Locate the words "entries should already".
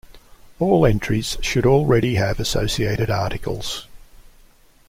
0.83-2.15